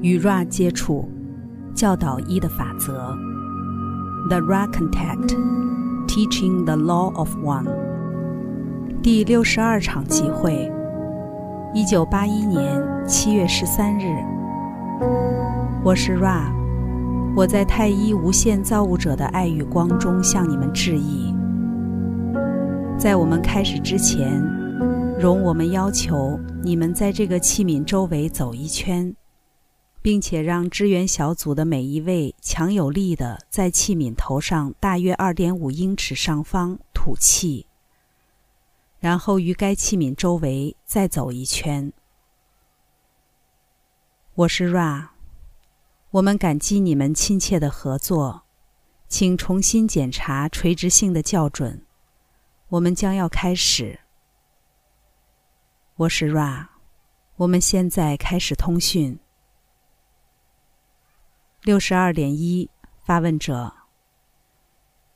[0.00, 1.08] 与 Ra 接触，
[1.74, 3.16] 教导一的法则。
[4.28, 5.36] The Ra Contact,
[6.06, 7.66] Teaching the Law of One。
[9.02, 10.70] 第六十二场集会，
[11.74, 14.04] 一九八一年七月十三日。
[15.82, 16.52] 我是 Ra，
[17.34, 21.34] 我在太一无限造物者的爱与光中向你们致意。
[22.96, 24.40] 在我们开始之前，
[25.20, 29.14] 容我们要求你们在这个器皿周围走一圈。
[30.08, 37.66] 并且让支援小组的每一位强有力的在器皿头上大约二点五英尺上方吐气，
[39.00, 41.92] 然后于该器皿周围再走一圈。
[44.32, 45.08] 我是 Ra，
[46.12, 48.44] 我们感激你们亲切的合作，
[49.08, 51.84] 请重新检查垂直性的校准。
[52.70, 54.00] 我们将要开始。
[55.96, 56.68] 我是 Ra，
[57.36, 59.18] 我们现在开始通讯。
[61.64, 62.70] 六十二点一，
[63.04, 63.74] 发问者，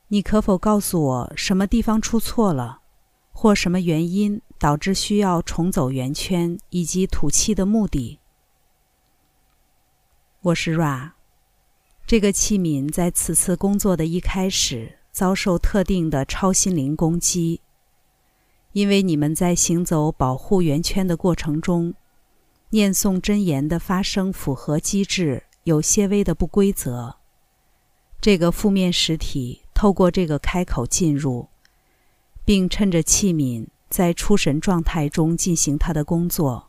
[0.09, 2.81] 你可否告诉我什么地方出错了，
[3.33, 8.19] 或什么原因导致需要重走圆圈以及吐气的目的？
[10.43, 11.13] 我是 Ra，
[12.07, 17.61] 这个器皿在此次工作的一开始遭受特定的超心灵攻击，
[18.73, 21.95] 因为你们在行走保护圆圈的过程中，
[22.71, 25.45] 念诵真言的发生符合机制。
[25.65, 27.17] 有些微的不规则。
[28.21, 31.49] 这个负面实体透过这个开口进入，
[32.45, 36.69] 并趁着器皿在出神状态中进行它的工作。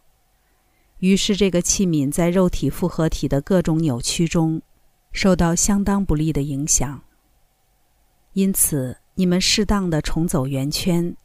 [0.99, 4.61] 于是，这个器皿在肉体复合体的各种扭曲中
[5.11, 7.01] 受到相当不利的影响。
[8.33, 11.15] 因此，你们适当的重走圆圈，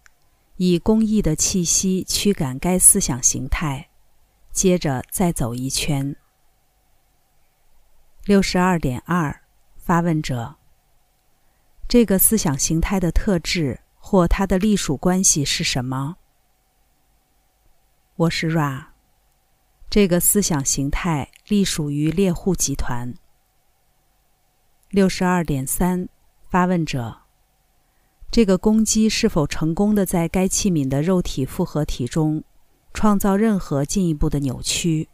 [0.57, 3.89] 以公益的气息驱赶该思想形态，
[4.53, 6.17] 接着再走一圈。
[8.29, 9.41] 六十二点二，
[9.79, 10.57] 发问者。
[11.89, 16.19] 这个思想形态的特质或它的隶属关系是什么？
[18.17, 18.89] 我是 Ra。
[19.89, 23.15] 这个思想形态隶属于猎户集团。
[24.91, 26.11] 六十二点三，
[26.51, 27.23] 发问者。
[28.31, 32.45] 这个攻击是否成功的在该器皿的肉体复合体中
[32.93, 35.09] 创造任何进一步的扭曲？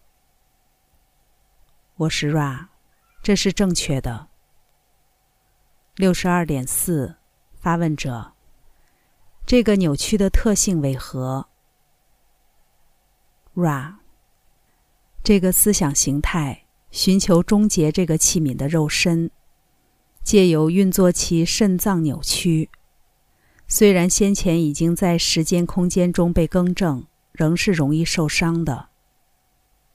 [1.95, 2.74] 我是 Ra。
[3.25, 4.29] 这是正确的。
[5.97, 7.17] 六十二点四，
[7.55, 8.35] 发问者。
[9.47, 11.47] 这个扭曲的特性为何
[13.55, 13.95] ？Ra。
[15.23, 19.31] 这个思想形态寻求终结这个器皿的肉身，
[20.23, 22.69] 借由运作其肾脏扭曲。
[23.67, 28.91] 虽然先前已经在时间空间中被更正，仍是容易受伤的。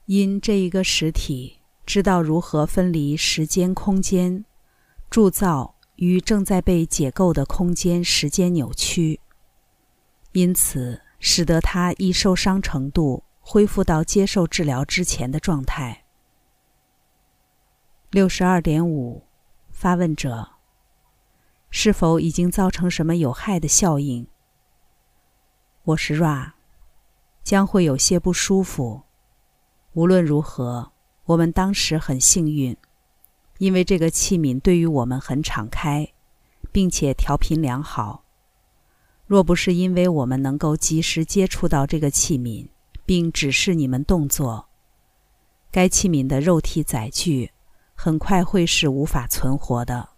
[0.06, 1.59] 因这一个实体。
[1.92, 4.44] 知道如何分离时间、空间、
[5.10, 9.18] 铸造与正在被解构的空间、时间扭曲，
[10.30, 16.04] 因此使得他易受伤程度恢复到接受治疗之前的状态。
[18.10, 19.24] 六十二点五，
[19.72, 20.50] 发问者：
[21.70, 24.28] 是否已经造成什么有害的效应？
[25.82, 26.52] 我是 Ra，
[27.42, 29.02] 将会有些不舒服。
[29.94, 30.89] 无论如何。
[31.30, 32.76] 我们当时很幸运，
[33.58, 36.12] 因为这个器皿对于我们很敞开，
[36.72, 38.24] 并且调频良好。
[39.26, 42.66] 若不是因为我们能够及时接触到这个器皿，
[43.06, 44.66] 并指示你们动作，
[45.70, 47.52] 该器皿的肉体载具
[47.94, 50.08] 很快会是无法存活的。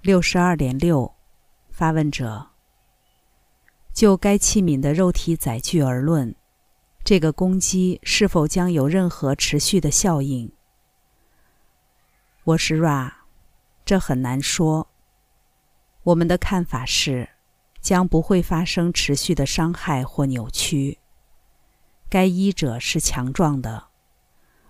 [0.00, 1.12] 六十二点六，
[1.70, 2.46] 发问者。
[3.92, 6.34] 就该器皿的肉体载具而论。
[7.04, 10.52] 这个攻击是否将有任何持续的效应？
[12.44, 13.10] 我是 Ra，
[13.84, 14.86] 这很难说。
[16.04, 17.28] 我们的看法是，
[17.80, 20.98] 将不会发生持续的伤害或扭曲。
[22.08, 23.86] 该医者是强壮的，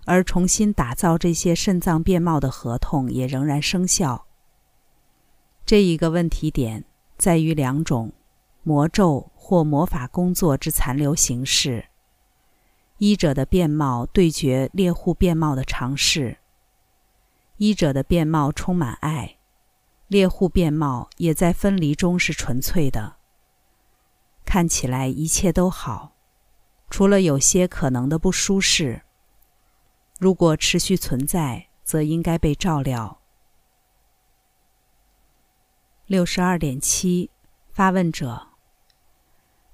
[0.05, 4.25] 而重新打造这些肾脏变貌的合同也仍然生效。
[5.67, 6.83] 这一个问题点
[7.15, 8.11] 在于两种
[8.63, 11.85] 魔咒或魔法工作之残留形式。
[12.97, 16.37] 医者的变貌对决猎户变貌的尝试。
[17.57, 19.37] 医者的变貌充满爱，
[20.07, 23.15] 猎户变貌也在分离中是纯粹的。
[24.45, 26.13] 看起来一切都好，
[26.89, 29.01] 除了有些可能的不舒适。
[30.19, 33.19] 如果持续存在，则应该被照料。
[36.05, 37.29] 六十二点七，
[37.71, 38.47] 发问者。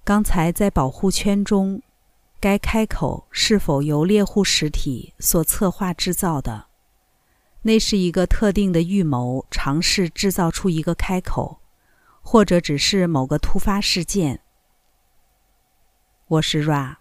[0.03, 1.81] 刚才在保护圈中。
[2.41, 6.67] 该开口是否由猎户实体所策划制造的？
[7.63, 11.59] 那是一个特定的预谋，尝试制造出一个开口，
[12.21, 14.39] 或者只是某个突发事件。
[16.27, 16.95] 我是 Ra，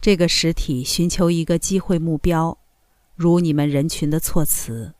[0.00, 2.58] 这个实体寻求一个机会目标，
[3.14, 4.94] 如你们人群的措辞。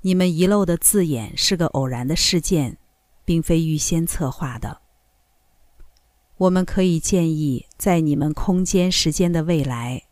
[0.00, 2.78] 你们遗漏的字眼是个偶然的事件，
[3.24, 4.80] 并非预先策划的。
[6.38, 10.02] 我们可以建议，在你们空间时间的未来，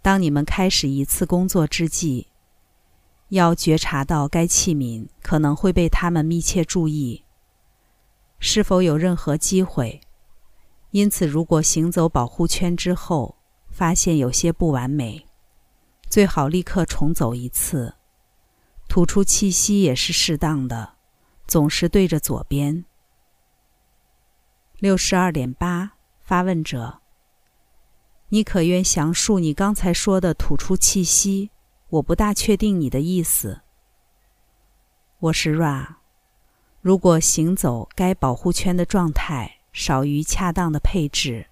[0.00, 2.28] 当你们开始一次工作之际，
[3.30, 7.24] 要觉察到该器皿可能会被他们密切注意。
[8.38, 10.00] 是否有任何机会？
[10.92, 13.36] 因此，如果行走保护圈之后
[13.68, 15.26] 发现有些不完美，
[16.08, 17.94] 最好立刻重走一次。
[18.86, 20.92] 吐出气息也是适当的，
[21.48, 22.84] 总是对着左边。
[24.78, 26.98] 六十二点八，发问者，
[28.28, 31.50] 你可愿详述你刚才说的吐出气息？
[31.88, 33.62] 我不大确定你的意思。
[35.18, 35.94] 我是 Ra，
[36.82, 41.46] 如果行走该保护圈的状态少于恰当的配置，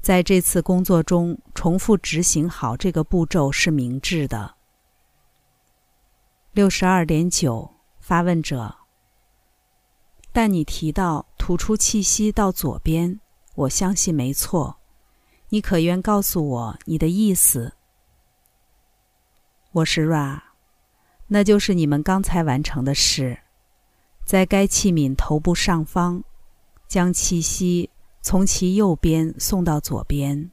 [0.00, 4.56] 在这次工作中重复执行好这个步骤是明智的。
[6.50, 8.81] 六十二点九，发问者。
[10.34, 13.20] 但你提到吐出气息到左边，
[13.54, 14.78] 我相信没错。
[15.50, 17.74] 你可愿告诉我你的意思？
[19.72, 20.40] 我是 Ra，
[21.26, 23.40] 那就是你们刚才完成的事，
[24.24, 26.24] 在该器皿头部上方，
[26.88, 27.90] 将气息
[28.22, 30.50] 从其右边送到左边。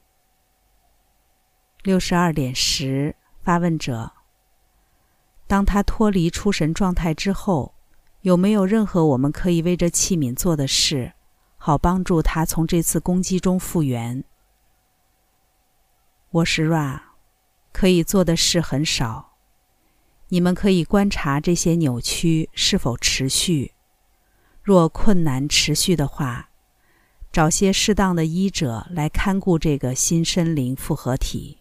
[1.82, 4.12] 六十二点十，发问者。
[5.46, 7.74] 当他脱离出神状态之后。
[8.22, 11.14] 有没有任何我们可以为这器皿做的事，
[11.56, 14.22] 好帮助他从这次攻击中复原？
[16.30, 17.00] 我是 Ra，
[17.72, 19.38] 可以做的事很少。
[20.28, 23.72] 你们可以观察这些扭曲是否持续。
[24.62, 26.50] 若困难持续的话，
[27.32, 31.60] 找些适当的医者来看顾这个新身灵复合体。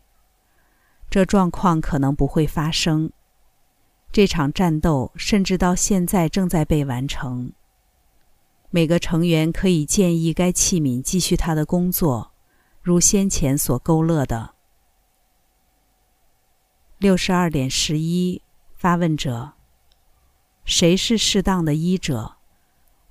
[1.09, 3.13] 这状况可能不会发生。
[4.11, 7.53] 这场战斗甚至到现在正在被完成。
[8.71, 12.31] 每个成员可以建议该器皿继续他的工作，
[12.81, 14.55] 如先前所勾勒的。
[16.97, 18.41] 六十二点十一，
[18.75, 19.53] 发问者：
[20.65, 22.35] 谁是适当的医者？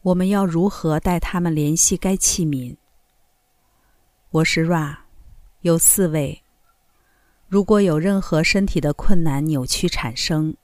[0.03, 2.77] 我们要如何带他们联系该器皿？
[4.31, 4.99] 我是 Ra，
[5.61, 6.43] 有四位。
[7.47, 10.57] 如果有任何身体的困难扭曲产生。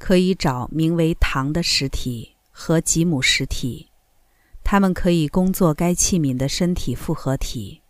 [0.00, 3.90] 可以找名为糖的实体和吉姆实体，
[4.64, 7.82] 他们可以工作该器皿的身体复合体。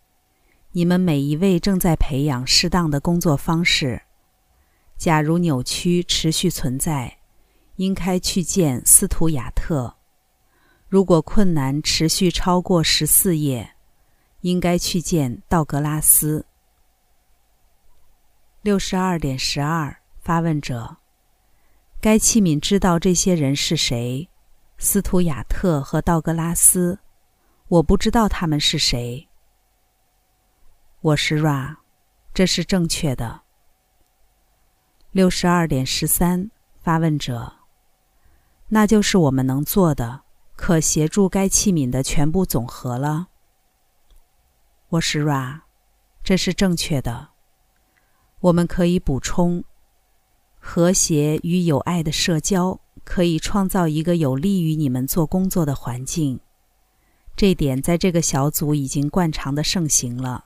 [0.73, 4.03] 你们每一位正在培养适当的工作方式。
[4.99, 7.19] 假如扭曲持续存在，
[7.77, 9.95] 应该去见斯图亚特；
[10.89, 13.77] 如果困难持续超过十四页，
[14.41, 16.45] 应该去见道格拉斯。
[18.63, 21.00] 六十二点十二，发问者。
[22.03, 24.27] 该器皿知道这些人是谁，
[24.79, 26.99] 斯图亚特和道格拉斯。
[27.69, 29.29] 我不知道他们是谁。
[31.03, 31.77] 我是 Ra，
[32.33, 33.43] 这是正确的。
[35.11, 37.53] 六十二点十三，发问者。
[38.69, 40.23] 那就是我们能做的，
[40.57, 43.29] 可协助该器皿的全部总和了。
[44.89, 45.61] 我是 Ra，
[46.25, 47.29] 这是正确的。
[48.41, 49.63] 我们可以补充。
[50.63, 56.39] 和谐与有爱的社交可以创造一个有利于你们做工作的环境，
[57.35, 60.45] 这点在这个小组已经惯常的盛行了。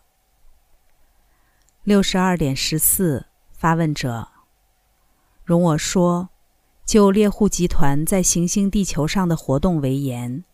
[1.83, 4.29] 六十二点十四，发问者，
[5.45, 6.31] 容我说，
[6.87, 10.45] 就猎户集团在行星地球上的活动为言，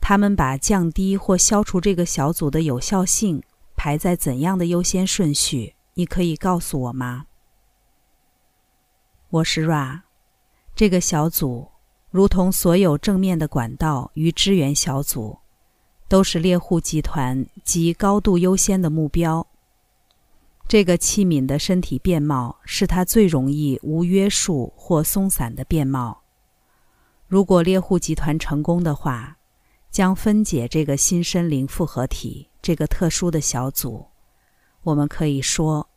[0.00, 3.42] 他们把降低或消除这个小组的有效性
[3.76, 5.76] 排在怎样的优先顺序？
[5.94, 7.26] 你可以告诉我吗？
[9.30, 10.00] 我是 Ra，
[10.74, 11.68] 这个小组
[12.10, 15.38] 如同所有正面的管道与支援小组，
[16.08, 19.46] 都是猎户集团及高度优先的目标。
[20.66, 26.22] 这个器皿的身体变貌是它最容易无约束或松散的变貌。
[27.28, 29.36] 如果猎户集团成功的话，
[29.92, 34.06] 将分解这个新森林复合体这个特殊的小组。
[34.82, 35.89] 我们可以说。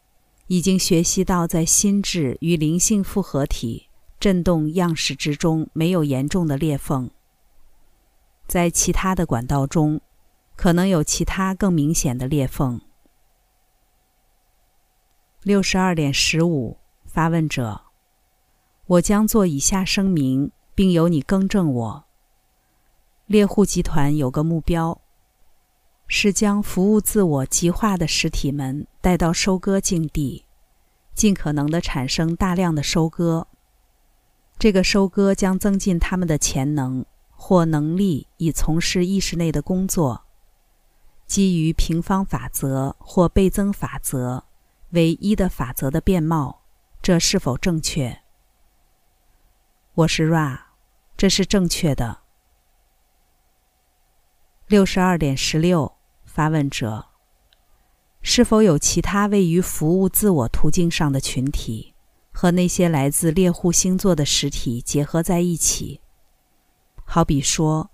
[0.47, 7.09] 已经学习到，在心智与灵性复合体振动样式之中没有严重的裂缝。
[8.45, 10.01] 在其他的管道中，
[10.55, 12.81] 可能有其他更明显的裂缝。
[15.41, 17.81] 六十二点十五，发问者：
[18.85, 22.03] 我将做以下声明，并由你更正我。
[23.25, 25.01] 猎户集团有个目标，
[26.07, 30.45] 是将服务自我极化的实体们带到收割境地，
[31.13, 33.47] 尽可能的产生大量的收割。
[34.59, 40.23] 这个收割将增进他们的潜能或能力，以从事意识内的工作。
[41.25, 44.43] 基于平方法则或倍增法则
[44.91, 46.61] 为一的法则的变貌，
[47.01, 48.19] 这是否正确？
[49.95, 50.59] 我是 Ra，
[51.17, 52.22] 这是正确的。
[54.67, 57.07] 六十二点十六，发问者：
[58.21, 61.93] 是否有其他位于服务自我途径上的群体，
[62.31, 65.99] 和那些来自猎户星座的实体结合在一起？
[67.03, 67.91] 好比说，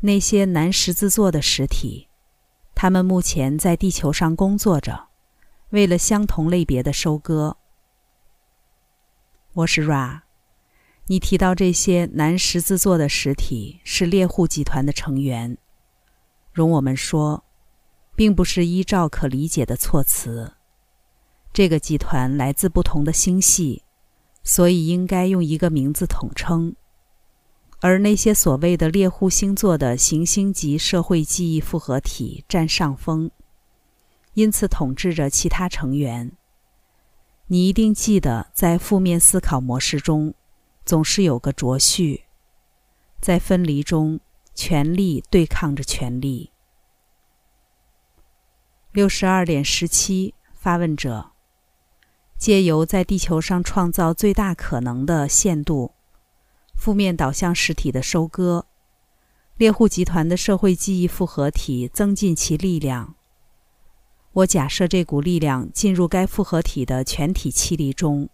[0.00, 2.08] 那些南十字座的实体，
[2.74, 5.08] 他们目前在地球上工作着，
[5.70, 7.56] 为了相同类别的收割。
[9.54, 10.20] 我是 Ra，
[11.06, 15.56] 你提到这些南十字座的实体是猎户集团的成员。
[16.60, 17.42] 容我们说，
[18.14, 20.52] 并不是依照可理解的措辞。
[21.54, 23.82] 这个集团来自不同的星系，
[24.44, 26.76] 所以应该用一个名字统称。
[27.80, 33.30] 而那些所谓的猎户星座的行星级社会记忆复合体占上风，
[34.34, 36.30] 因此统治着其他成员。
[37.46, 40.34] 你一定记得，在负面思考模式中，
[40.84, 42.24] 总是有个卓序，
[43.18, 44.20] 在分离中。
[44.62, 46.50] 权力对抗着权力。
[48.92, 51.30] 六十二点十七，发问者：
[52.36, 55.94] 借由在地球上创造最大可能的限度，
[56.74, 58.66] 负面导向实体的收割，
[59.56, 63.14] 猎户集团的社会记忆复合体增进其力量。
[64.32, 68.28] 我假设这股力量进入该复合体的全体气力中，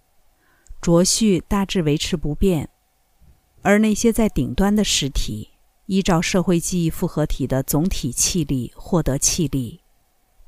[0.81, 2.69] 浊序大致维持不变，
[3.63, 5.51] 而那些在顶端的实体。
[5.87, 9.83] 依照社会记忆复合体的总体气力获得气力，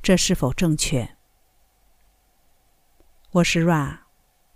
[0.02, 1.16] 这是否正确？
[3.30, 4.00] 我是 Ra，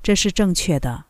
[0.02, 1.04] 这是正确的。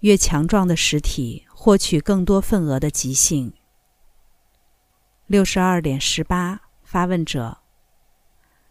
[0.00, 3.54] 越强壮的实体获取更多份额的极性。
[5.26, 7.62] 六十二点十八，发问者。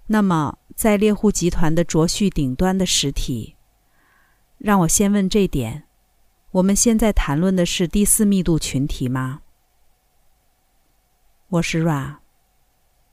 [0.06, 3.56] 那么，在猎户集团的卓序顶端的实体，
[4.60, 5.86] 让我先问这点：
[6.52, 9.42] 我们现在谈论的是第四密度群体吗？
[11.54, 12.16] 我是 Ra，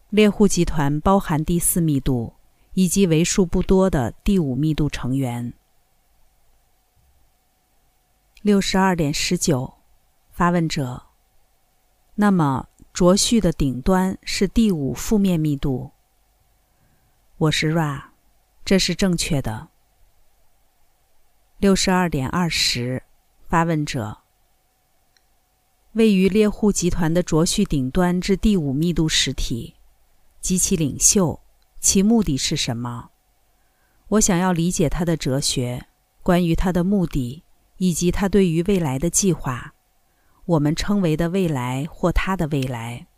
[0.08, 2.32] 猎户集团包含第四密度
[2.72, 5.52] 以及为数不多的第五密度成员。
[8.40, 9.74] 六十二点十九，
[10.30, 11.02] 发问者。
[12.14, 15.90] 那么卓序的顶端是第五负面密度。
[17.36, 18.04] 我是 Ra，
[18.64, 19.68] 这是正确的。
[21.58, 23.02] 六十二点二十，
[23.46, 24.16] 发问者。
[25.94, 29.74] 位于猎户集团的卓序顶端之第五密度实体
[30.40, 31.40] 及其领袖，
[31.80, 33.10] 其目的是什么？
[34.06, 35.88] 我想要理解他的哲学，
[36.22, 37.42] 关于他的目的
[37.78, 39.74] 以及他对于未来的计划，
[40.44, 43.08] 我们称为的未来或他的未来。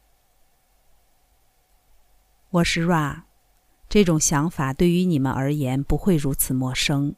[2.48, 3.24] 我是 Ra，
[3.90, 7.14] 这种想法对于你们而言不会如此陌生，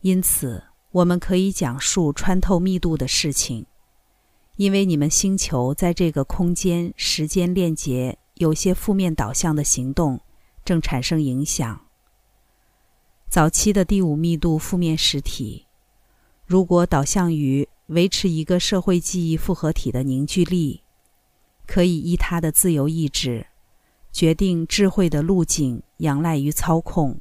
[0.00, 3.66] 因此我们可以讲述穿透密度的事情。
[4.56, 10.20] 因为你们星球在这个空间时间链接有些负面导向的行动
[10.64, 11.86] 正产生影响。
[13.28, 15.66] 早期的第五密度负面实体，
[16.46, 20.82] 如果导向于维持一个社会记忆复合体的凝聚力，
[21.66, 23.48] 可以依他的自由意志
[24.12, 27.18] 决定智慧的路径，仰赖于操控，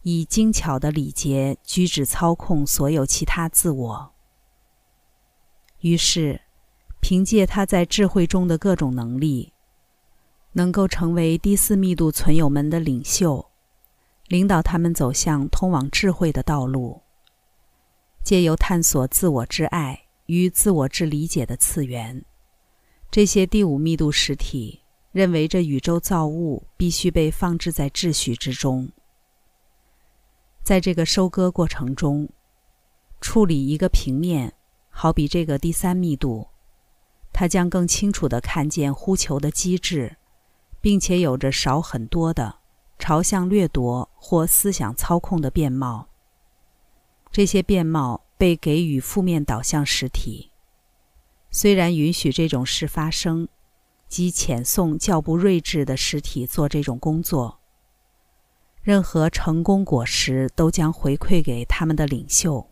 [0.00, 4.12] 以精巧的礼节举止操控所有其他自我。
[5.80, 6.40] 于是。
[7.06, 9.52] 凭借他在智慧中的各种能力，
[10.52, 13.44] 能够成为第四密度存有们的领袖，
[14.28, 17.02] 领导他们走向通往智慧的道路。
[18.22, 22.24] 借由探索自我之爱与自我之理解的次元，
[23.10, 24.80] 这些第五密度实体
[25.12, 28.90] 认为这宇宙造物必须被放置在秩序之中。
[30.62, 32.26] 在这个收割过程中，
[33.20, 34.54] 处理一个平面，
[34.88, 36.48] 好比这个第三密度。
[37.34, 40.16] 他将更清楚地看见呼求的机制，
[40.80, 42.60] 并且有着少很多的
[42.96, 46.08] 朝向掠夺或思想操控的变貌。
[47.32, 50.52] 这些变貌被给予负面导向实体，
[51.50, 53.48] 虽然允许这种事发生，
[54.06, 57.58] 即遣送较不睿智的实体做这种工作。
[58.80, 62.68] 任何成功果实都将回馈给他们的领袖。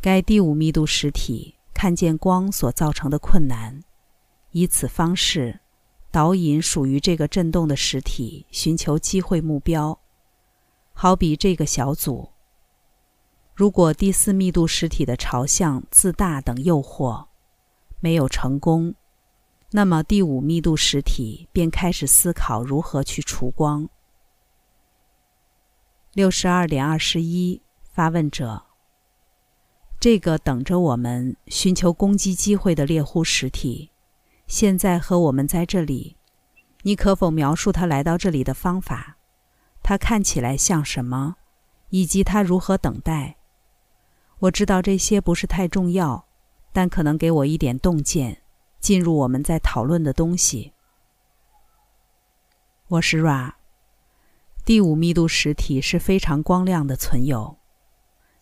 [0.00, 3.84] 该第五密度实体看见光所造成的困难，
[4.50, 5.60] 以此方式
[6.10, 9.96] 导引属于这个震动的实体寻求机会目标。
[10.92, 12.30] 好比这个小组，
[13.54, 17.26] 如果第四密度实体的朝向、自大等诱惑
[18.00, 18.96] 没有成功，
[19.70, 23.88] 那么第五密度实体便开始思考如何去除光。
[26.12, 28.64] 六十二点二十一，发问者：
[30.00, 33.90] 这个等着我们寻求攻击机会的猎户实体，
[34.46, 36.16] 现在和我们在这里，
[36.82, 39.16] 你可否描述他来到这里的方法？
[39.82, 41.36] 他看起来像什么，
[41.90, 43.38] 以及他如何等待？
[44.38, 46.26] 我知道这些不是太重要，
[46.72, 48.42] 但可能给我一点洞见，
[48.78, 50.74] 进入我们在讨论的东西。
[52.86, 53.54] 我是 Ra。
[54.64, 57.57] 第五密度实体是非常光亮的存有，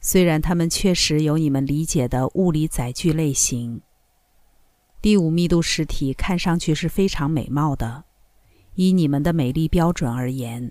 [0.08, 3.80] 虽然它们确实有你们理解的物理载具类型。
[5.02, 8.04] 第五密度实体看上去是非常美貌的，
[8.76, 10.70] 以你们的美丽标准而言。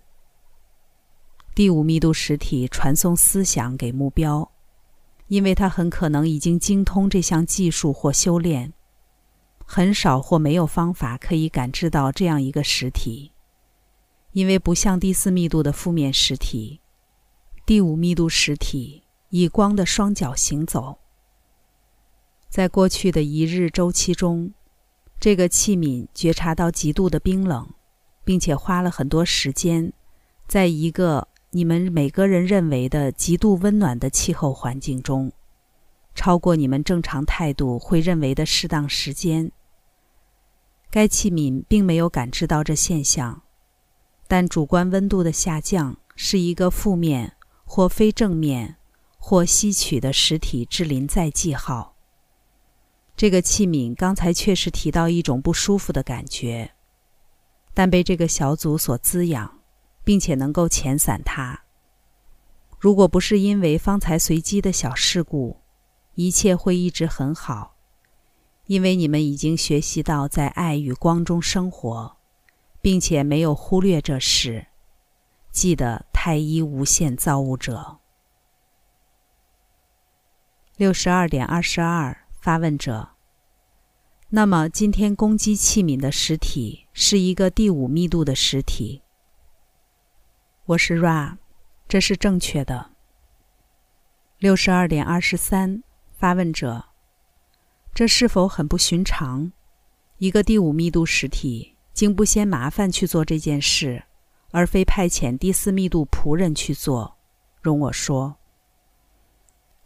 [1.54, 4.50] 第五密度实体传送思想给目标，
[5.28, 8.72] 因为它很可能已经精通这项技术或修炼。
[9.66, 13.34] 很少或没有方法可以感知到这样一个实体。
[14.32, 16.80] 因为不像第四密度的负面实体，
[17.66, 20.98] 第五密度实体以光的双脚行走。
[22.50, 24.54] 在过去的一日周期中，
[25.20, 27.70] 这个器皿觉察到极度的冰冷，
[28.24, 29.92] 并且花了很多时间，
[30.48, 35.32] 在一个你们每个人认为的极度温暖的气候环境中，
[36.14, 39.52] 超过你们正常态度会认为的适当时间。
[40.90, 43.42] 该器皿并没有感知到这现象。
[44.28, 48.78] 但主观温度的下降是一个负面或非正面
[49.28, 51.96] 或吸取的实体之临在记号。
[53.18, 56.76] 这个器皿刚才确实提到一种不舒服的感觉，
[57.74, 59.62] 但被这个小组所滋养，
[60.04, 61.64] 并且能够遣散它。
[62.78, 65.58] 如果不是因为方才随机的小事故，
[66.14, 67.78] 一切会一直很好，
[68.68, 72.18] 因为你们已经学习到在爱与光中生活。
[72.86, 74.68] 并且没有忽略这事。
[75.52, 77.98] 记得太一无限造物者。
[80.78, 83.08] 六十二点二十二，发问者。
[84.28, 89.02] 那么今天攻击器皿的实体是一个第五密度的实体。
[90.66, 91.38] 我是 Ra，
[91.88, 92.92] 这是正确的。
[94.38, 95.82] 六十二点二十三，
[96.18, 96.84] 发问者。
[97.94, 99.54] 这是否很不寻常？
[100.18, 101.78] 一个第五密度实体。
[101.94, 104.04] 竟不嫌麻烦去做这件事，
[104.52, 107.16] 而非派遣第四密度仆人去做。
[107.62, 108.36] 容我说，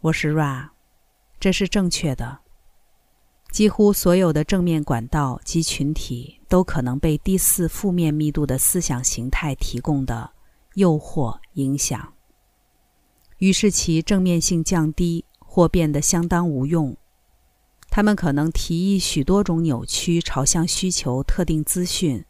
[0.00, 0.70] 我是 Ra，
[1.40, 2.40] 这是正确的。
[3.50, 10.30] 几乎所有的正面管道及群体都可能被第四负面密度的思想形态提供的
[10.74, 12.12] 诱惑影响，
[13.38, 16.96] 于是其正面性降低或变得相当无用。
[17.88, 22.24] 他们可能提议许多种扭曲朝向需求特定资讯，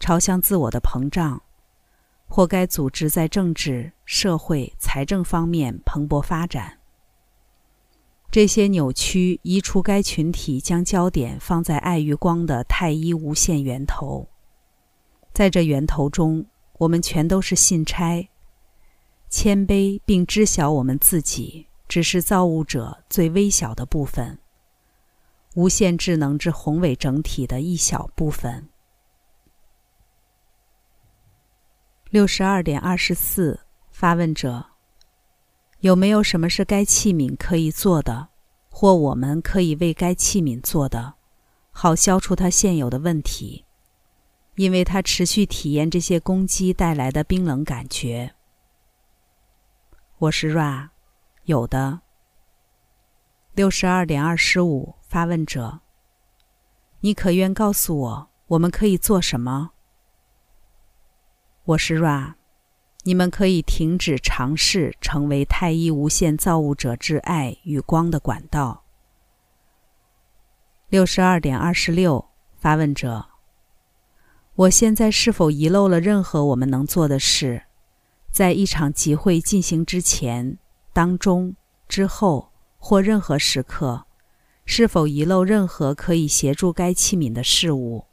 [0.00, 1.40] 朝向自我的膨胀，
[2.26, 6.77] 或该组织在政治、社会、财政方面蓬勃发展。
[8.30, 14.28] 这些扭曲移除该群体将焦点放在爱与光的太一无限源头，
[15.32, 18.28] 在这源头中，我们全都是信差，
[19.30, 24.38] 谦卑并知晓我们自己只是造物者最微小的部分。
[25.54, 28.68] 无限智能之宏伟整体的一小部分。
[32.10, 33.58] 六十二点二十四，
[33.90, 34.64] 发问者：
[35.80, 38.28] 有没有什么是该器皿可以做的，
[38.68, 41.14] 或我们可以为该器皿做的，
[41.70, 43.64] 好消除它现有的问题？
[44.56, 48.34] 因为它持续体验这些攻击带来的冰冷感觉。
[50.18, 50.88] 我是 Ra，
[51.44, 52.00] 有的。
[53.54, 54.94] 六十二点二十五。
[55.08, 55.80] 发问者，
[57.00, 59.70] 你可愿告诉我，我们可以做什么？
[61.64, 62.34] 我是 Ra，
[63.08, 68.84] 你们可以停止尝试成为太一无限造物者之爱与光的管道。
[70.90, 73.24] 六十二点二十六，发问者，
[74.56, 77.62] 我现在是否遗漏了任何我们能做的事？
[78.30, 80.58] 在一场集会进行之前、
[80.92, 81.56] 当中、
[81.88, 84.04] 之后或任何时刻？
[84.66, 88.04] 是否遗漏任何可以协助该器皿的事物？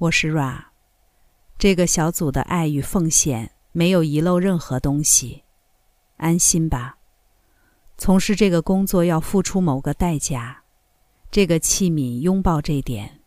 [0.00, 0.64] 我是 Ra，
[1.56, 5.44] 这个小组的爱与奉献没有遗漏任何东西，
[6.16, 6.98] 安心吧。
[7.96, 10.64] 从事这个工作要付出某个代价，
[11.30, 13.20] 这个器皿拥抱这点，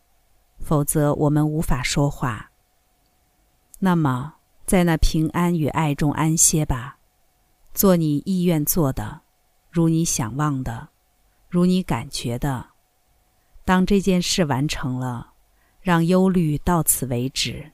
[0.60, 2.50] 否则我们无法说话。
[3.80, 4.34] 那么，
[4.66, 6.98] 在那平安与爱中安歇吧，
[7.72, 9.22] 做你意愿做的，
[9.70, 10.88] 如你想望的，
[11.48, 12.66] 如你感觉的。
[13.64, 15.32] 当这件事完成了，
[15.80, 17.72] 让忧虑到此为止。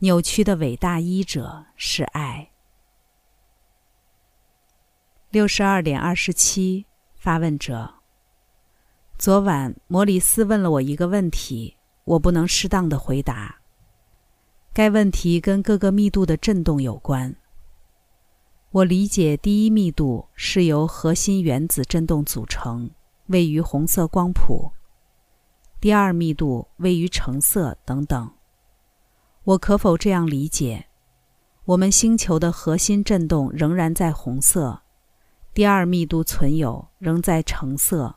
[0.00, 2.52] 扭曲的伟大医者是爱。
[5.30, 7.94] 六十二点二十七，发问者。
[9.18, 13.58] 昨晚摩里斯问了我一个问题，我不能适当的回答。
[14.72, 17.34] 该问题跟各个密度的振动有关。
[18.70, 22.88] 我理解第一密度是由核心原子振动组成，
[23.26, 24.70] 位于红色光谱。
[25.80, 28.30] 第二密度位于橙色等等，
[29.48, 30.88] 我可否这样理解？
[31.64, 34.82] 我们星球的核心振动仍然在红色，
[35.54, 38.16] 第二密度存有仍在橙色。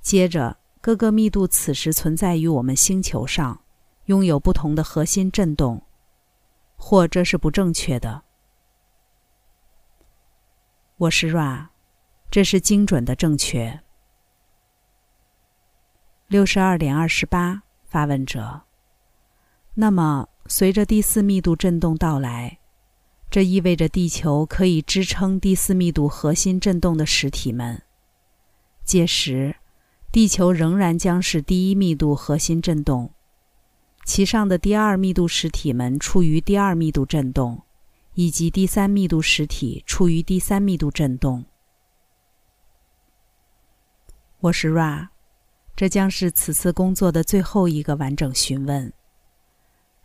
[0.00, 3.60] 接着，各个密度此时存在于我们星球上，
[4.04, 5.82] 拥有不同的核心振动，
[6.76, 8.22] 或这是不正确的。
[10.96, 11.70] 我是 Ra，
[12.30, 13.80] 这是精准的正确。
[16.28, 18.62] 六十二点二十八，发问者。
[19.74, 22.58] 那么，随着第四密度振动到来，
[23.30, 27.82] 这意味着地球可以支撑第四密度核心振动的实体们。
[28.84, 29.56] 届时，
[30.12, 33.10] 地球仍然将是第一密度核心振动，
[34.04, 37.62] 其上的第二密度实体们处于第二密度振动，
[38.14, 41.44] 以及第三密度实体处于第三密度振动。
[44.40, 45.08] 我是 Ra。
[45.74, 48.90] 这将是此次工作的最后一个完整询问。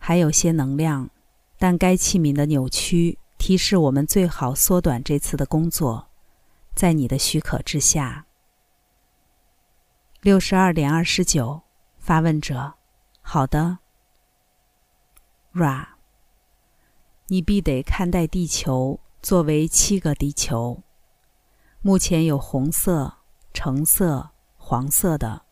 [0.04, 1.08] 还有些能量，
[1.58, 6.08] 但该器皿的扭曲提示我们最好缩短这次的工作，
[6.74, 8.26] 在你的许可之下。
[10.20, 11.62] 六十二点二十九，
[12.00, 12.74] 发问者：
[13.20, 13.78] 好的
[15.54, 15.86] ，Ra，
[17.28, 20.82] 你必得看待地球作为七个地球，
[21.80, 23.18] 目前有红色、
[23.54, 25.42] 橙色、黄色的。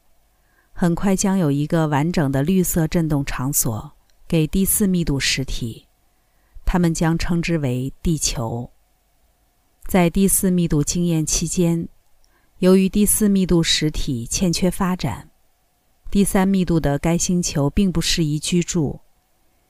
[0.72, 3.92] 很快将有一个完整的绿色振动场所
[4.30, 5.88] 给第四密度实体，
[6.64, 8.70] 他们将称之为地球。
[9.88, 11.88] 在第四密度经验期间，
[12.60, 15.30] 由于第四密度实体欠缺发展，
[16.12, 19.00] 第三密度的该星球并不适宜居住，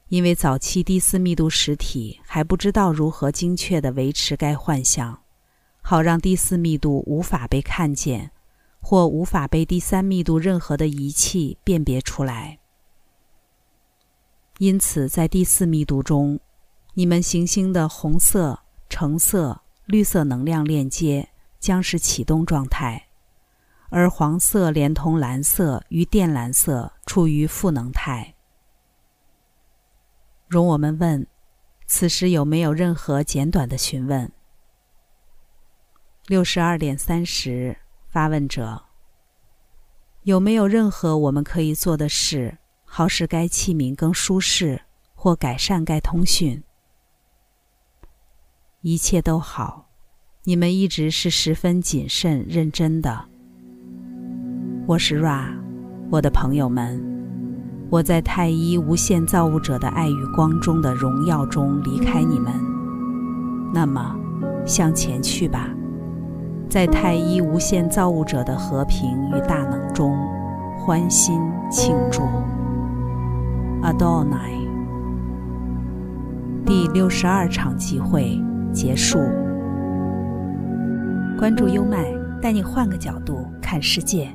[0.08, 5.22] 因为早期第四密度实体还不知道如何精确地维持该幻象，
[5.80, 8.30] 好让第四密度无法被看见。
[8.82, 12.59] 或无法被第三密度任何的仪器辨别出来，
[14.60, 16.38] 因此在第四密度中，
[16.92, 23.06] 你们行星的红色、橙色、绿色能量链接将是启动状态，
[23.88, 28.34] 而黄色连同蓝色与靛蓝色处于负能态。
[30.46, 31.26] 容我们问：
[31.86, 34.30] 此时有没有任何简短的询问？
[36.26, 37.78] 六十二点三十。
[38.10, 38.82] 发问者：
[40.24, 42.58] 有没有任何我们可以做的事，
[42.92, 44.82] 好使该器皿更舒适，
[45.14, 46.60] 或改善该通讯？
[48.80, 49.86] 一切都好，
[50.42, 53.26] 你们一直是十分谨慎认真的。
[54.88, 55.54] 我是 Ra，
[56.10, 57.00] 我的朋友们，
[57.90, 62.52] 我在太一无限造物者的爱与光中的荣耀中离开你们。
[63.72, 64.18] 那么，
[64.66, 65.70] 向前去吧。
[66.68, 70.12] 在太一无限造物者的和平与大能中，
[70.80, 72.22] 欢欣庆祝。
[73.82, 74.60] Adonai。
[76.66, 78.38] 第六十二场集会
[78.72, 79.18] 结束。
[81.38, 82.12] 关注优麦，
[82.42, 84.28] 带你换个角度看世界。